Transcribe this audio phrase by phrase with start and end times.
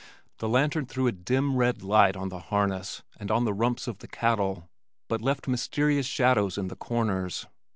[0.39, 3.99] The lantern threw a dim red light on the harness and on the rumps of
[3.99, 4.67] the cattle,
[5.07, 7.45] but left mysterious shadows in the corners.